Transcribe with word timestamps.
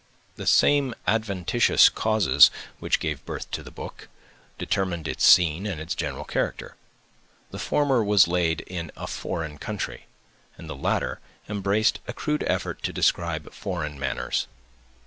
The 0.35 0.47
same 0.47 0.95
adventitious 1.05 1.87
causes 1.87 2.49
which 2.79 2.99
gave 2.99 3.23
birth 3.23 3.51
to 3.51 3.61
the 3.61 3.69
book 3.69 4.07
determined 4.57 5.07
its 5.07 5.23
scene 5.23 5.67
and 5.67 5.79
its 5.79 5.93
general 5.93 6.23
character. 6.25 6.75
The 7.51 7.59
former 7.59 8.03
was 8.03 8.27
laid 8.27 8.61
in 8.61 8.91
a 8.97 9.05
foreign 9.05 9.59
country; 9.59 10.07
and 10.57 10.67
the 10.67 10.75
latter 10.75 11.19
embraced 11.47 11.99
a 12.07 12.13
crude 12.13 12.43
effort 12.47 12.81
to 12.81 12.91
describe 12.91 13.53
foreign 13.53 13.99
manners. 13.99 14.47